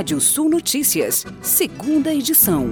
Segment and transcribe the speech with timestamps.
[0.00, 2.70] Rádio Sul Notícias, segunda edição.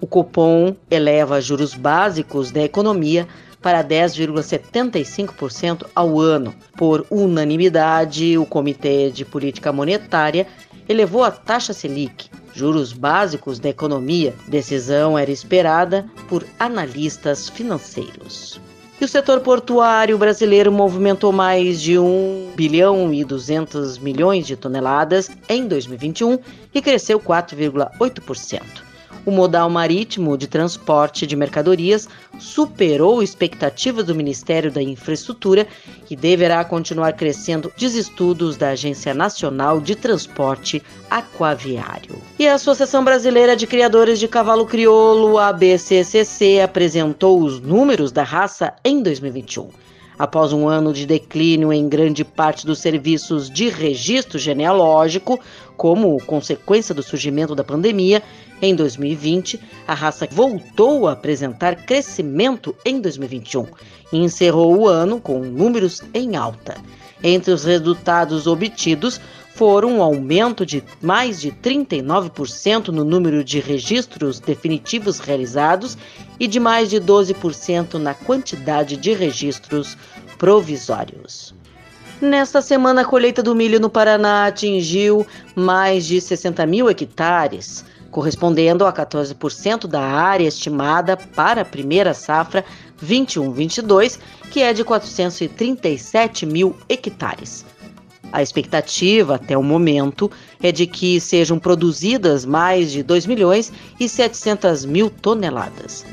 [0.00, 3.28] O Copom eleva juros básicos da economia
[3.60, 6.54] para 10,75% ao ano.
[6.78, 10.46] Por unanimidade, o Comitê de Política Monetária
[10.88, 14.34] elevou a taxa Selic, juros básicos da economia.
[14.48, 18.58] Decisão era esperada por analistas financeiros.
[18.98, 25.30] E o setor portuário brasileiro movimentou mais de 1 bilhão e 200 milhões de toneladas
[25.50, 26.38] em 2021
[26.74, 28.85] e cresceu 4,8%.
[29.26, 35.66] O modal marítimo de transporte de mercadorias superou expectativas do Ministério da Infraestrutura
[36.08, 42.22] e deverá continuar crescendo, diz estudos da Agência Nacional de Transporte Aquaviário.
[42.38, 48.74] E a Associação Brasileira de Criadores de Cavalo Crioulo, ABCCC, apresentou os números da raça
[48.84, 49.70] em 2021.
[50.18, 55.38] Após um ano de declínio em grande parte dos serviços de registro genealógico,
[55.76, 58.22] como consequência do surgimento da pandemia,
[58.62, 63.66] em 2020, a raça voltou a apresentar crescimento em 2021
[64.10, 66.76] e encerrou o ano com números em alta.
[67.22, 69.20] Entre os resultados obtidos
[69.56, 75.96] foram um aumento de mais de 39% no número de registros definitivos realizados
[76.38, 79.96] e de mais de 12% na quantidade de registros
[80.36, 81.54] provisórios.
[82.20, 88.86] Nesta semana, a colheita do milho no Paraná atingiu mais de 60 mil hectares correspondendo
[88.86, 92.64] a 14% da área estimada para a primeira safra
[93.04, 94.18] 21-22,
[94.50, 97.64] que é de 437 mil hectares.
[98.32, 100.30] A expectativa, até o momento,
[100.62, 106.04] é de que sejam produzidas mais de 2 milhões e 700 mil toneladas.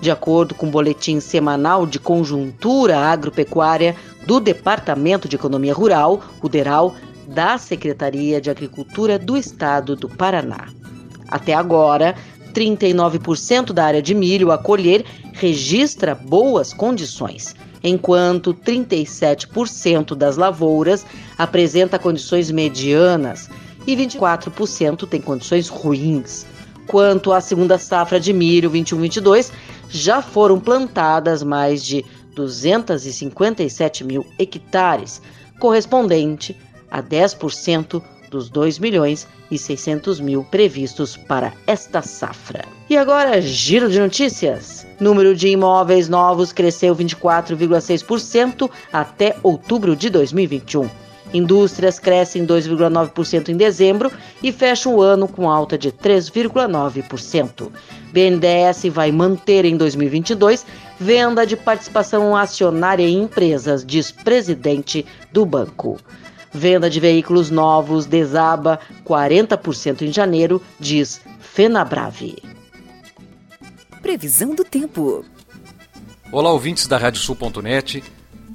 [0.00, 3.94] De acordo com o boletim semanal de conjuntura agropecuária
[4.26, 6.94] do Departamento de Economia Rural, o DERAL,
[7.28, 10.68] da Secretaria de Agricultura do Estado do Paraná.
[11.28, 12.14] Até agora,
[12.52, 21.04] 39% da área de milho a colher registra boas condições, enquanto 37% das lavouras
[21.36, 23.48] apresenta condições medianas
[23.86, 26.46] e 24% tem condições ruins.
[26.86, 29.50] Quanto à segunda safra de milho 21-22,
[29.88, 32.04] já foram plantadas mais de
[32.34, 35.20] 257 mil hectares,
[35.58, 36.56] correspondente
[36.90, 38.02] a 10%
[38.32, 42.64] dos 2 milhões e 600 mil previstos para esta safra.
[42.88, 44.86] E agora, giro de notícias.
[44.98, 50.88] Número de imóveis novos cresceu 24,6% até outubro de 2021.
[51.34, 57.70] Indústrias crescem 2,9% em dezembro e fecham o ano com alta de 3,9%.
[58.12, 60.66] BNDES vai manter em 2022
[61.00, 65.98] venda de participação acionária em empresas, diz presidente do banco.
[66.54, 72.42] Venda de veículos novos desaba 40% em janeiro, diz Fenabrave.
[74.02, 75.24] Previsão do tempo.
[76.30, 78.04] Olá, ouvintes da Radiosul.net.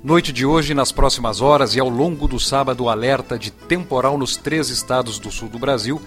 [0.03, 4.37] Noite de hoje, nas próximas horas e ao longo do sábado, alerta de temporal nos
[4.37, 5.99] três estados do sul do Brasil.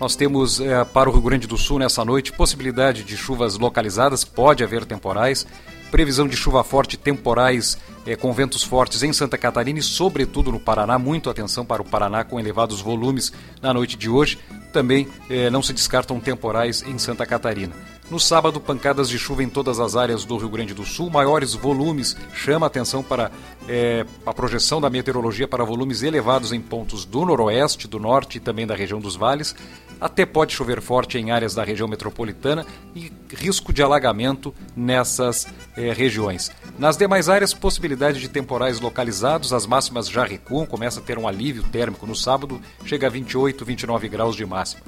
[0.00, 4.24] Nós temos é, para o Rio Grande do Sul nessa noite possibilidade de chuvas localizadas,
[4.24, 5.46] pode haver temporais.
[5.92, 7.76] Previsão de chuva forte, temporais
[8.06, 10.98] é, com ventos fortes em Santa Catarina e, sobretudo, no Paraná.
[10.98, 13.30] Muito atenção para o Paraná com elevados volumes
[13.60, 14.38] na noite de hoje.
[14.72, 17.74] Também é, não se descartam temporais em Santa Catarina.
[18.10, 21.52] No sábado, pancadas de chuva em todas as áreas do Rio Grande do Sul, maiores
[21.52, 23.30] volumes, chama atenção para
[23.68, 28.40] é, a projeção da meteorologia para volumes elevados em pontos do noroeste, do norte e
[28.40, 29.54] também da região dos vales.
[30.02, 35.46] Até pode chover forte em áreas da região metropolitana e risco de alagamento nessas
[35.76, 36.50] é, regiões.
[36.76, 41.28] Nas demais áreas, possibilidade de temporais localizados, as máximas já recuam, começa a ter um
[41.28, 44.82] alívio térmico no sábado, chega a 28, 29 graus de máxima.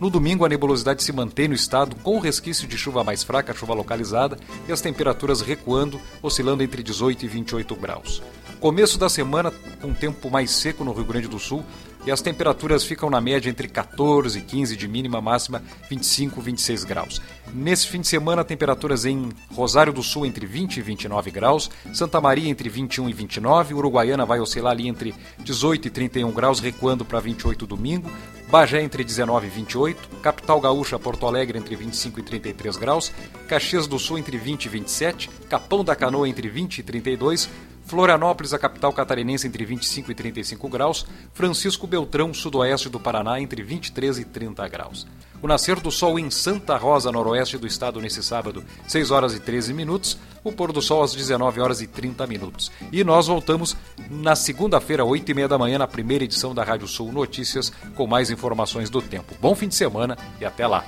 [0.00, 3.72] No domingo, a nebulosidade se mantém no estado, com resquício de chuva mais fraca, chuva
[3.72, 4.36] localizada,
[4.68, 8.20] e as temperaturas recuando, oscilando entre 18 e 28 graus.
[8.58, 11.64] Começo da semana com tempo mais seco no Rio Grande do Sul,
[12.06, 16.42] e as temperaturas ficam na média entre 14 e 15 de mínima, máxima 25 e
[16.44, 17.20] 26 graus.
[17.52, 22.20] Nesse fim de semana, temperaturas em Rosário do Sul entre 20 e 29 graus, Santa
[22.20, 27.04] Maria entre 21 e 29, Uruguaiana vai oscilar ali entre 18 e 31 graus, recuando
[27.04, 28.10] para 28 domingo,
[28.48, 33.12] Bagé entre 19 e 28, Capital Gaúcha, Porto Alegre entre 25 e 33 graus,
[33.48, 37.48] Caxias do Sul entre 20 e 27, Capão da Canoa entre 20 e 32,
[37.86, 41.06] Florianópolis, a capital catarinense, entre 25 e 35 graus.
[41.32, 45.06] Francisco Beltrão, sudoeste do Paraná, entre 23 e 30 graus.
[45.42, 49.40] o nascer do sol em Santa Rosa, noroeste do estado, nesse sábado, 6 horas e
[49.40, 52.72] 13 minutos, o pôr do sol às 19 horas e 30 minutos.
[52.90, 53.76] E nós voltamos
[54.10, 58.06] na segunda-feira, 8 e meia da manhã, na primeira edição da Rádio Sul Notícias, com
[58.06, 59.34] mais informações do tempo.
[59.40, 60.84] Bom fim de semana e até lá.